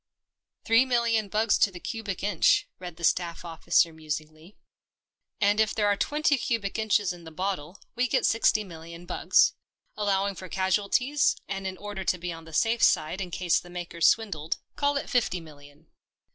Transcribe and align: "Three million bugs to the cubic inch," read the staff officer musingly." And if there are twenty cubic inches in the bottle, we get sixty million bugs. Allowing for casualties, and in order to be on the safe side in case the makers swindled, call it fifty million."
"Three 0.65 0.83
million 0.83 1.27
bugs 1.29 1.59
to 1.59 1.69
the 1.69 1.79
cubic 1.79 2.23
inch," 2.23 2.67
read 2.79 2.95
the 2.95 3.03
staff 3.03 3.45
officer 3.45 3.93
musingly." 3.93 4.57
And 5.39 5.59
if 5.59 5.75
there 5.75 5.85
are 5.85 5.95
twenty 5.95 6.39
cubic 6.39 6.79
inches 6.79 7.13
in 7.13 7.23
the 7.23 7.29
bottle, 7.29 7.77
we 7.93 8.07
get 8.07 8.25
sixty 8.25 8.63
million 8.63 9.05
bugs. 9.05 9.53
Allowing 9.95 10.33
for 10.33 10.49
casualties, 10.49 11.35
and 11.47 11.67
in 11.67 11.77
order 11.77 12.03
to 12.03 12.17
be 12.17 12.33
on 12.33 12.45
the 12.45 12.51
safe 12.53 12.81
side 12.81 13.21
in 13.21 13.29
case 13.29 13.59
the 13.59 13.69
makers 13.69 14.07
swindled, 14.07 14.57
call 14.75 14.97
it 14.97 15.07
fifty 15.07 15.39
million." 15.39 15.91